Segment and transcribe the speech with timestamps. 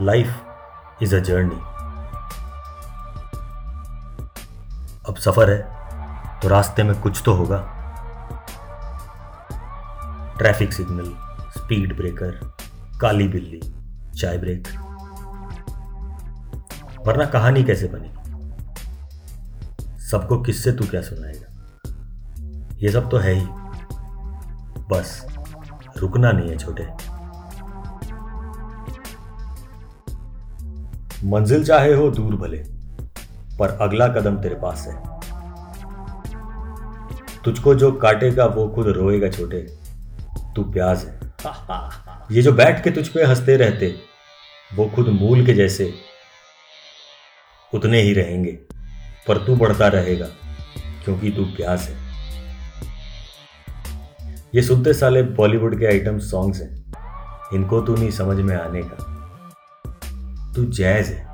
[0.00, 1.56] Life is a journey
[5.08, 7.58] अब सफ़र है तो रास्ते में कुछ तो होगा।
[10.38, 11.08] ट्रैफ़िक सिग्नल
[11.56, 12.30] स्पीड ब्रेकर
[13.00, 13.60] काली बिल्ली,
[14.18, 14.68] चाय ब्रेक
[17.06, 18.10] वरना कहानी कैसे बनी?
[20.02, 21.48] सबको किससे तू क्या सुनाएगा?
[22.76, 23.46] ये सब तो है ही।
[24.90, 25.26] बस,
[25.96, 26.88] रुकना नहीं है छोटे।
[31.26, 32.58] मंजिल चाहे हो दूर भले
[33.58, 35.20] पर अगला कदम तेरे पास है।
[37.44, 39.58] तुझको जो काटेगा वो खुद रोएगा छोटे।
[40.56, 41.20] तू प्याज है।
[42.32, 43.94] ये जो बैठ के तुझ पे हँसते रहते
[44.74, 45.94] वो खुद मूल के जैसे
[47.74, 48.52] उतने ही रहेंगे
[49.28, 50.26] पर तू बढ़ता रहेगा
[51.04, 51.96] क्योंकि तू प्याज है।
[54.54, 56.94] ये सुनते साले बॉलीवुड के आइटम सॉन्ग्स हैं।
[57.54, 59.15] इनको तू नहीं समझ में आने का।
[60.56, 61.24] तू जैज है।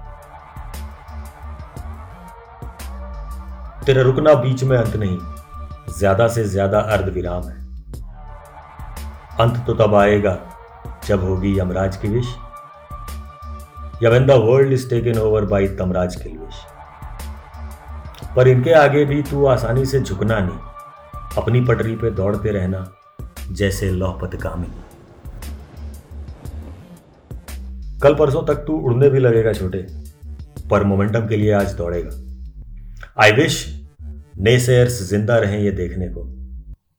[3.86, 5.18] तेरा रुकना बीच में अंत नहीं,
[5.90, 7.60] ज़्यादा से ज़्यादा अर्ध विराम है।
[9.40, 10.38] अंत तो तब आएगा
[11.06, 12.34] जब होगी यमराज की विश।
[14.02, 16.60] या when the world is taken over by Tamraj की विश।
[18.36, 20.58] पर इनके आगे भी तू आसानी से झुकना नहीं,
[21.38, 22.86] अपनी पटरी पे दौड़ते रहना
[23.50, 24.66] जैसे लौपत कामी
[28.02, 29.78] कल परसों तक तू उड़ने भी लगेगा छोटे,
[30.70, 32.10] पर मोमेंटम के लिए आज दौड़ेगा।
[33.22, 33.58] आई विश
[34.38, 36.24] नेसेयर्स ज़िंदा रहें ये देखने को,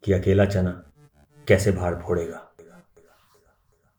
[0.03, 0.71] कि अकेला चना
[1.47, 2.42] कैसे भार फोड़ेगा।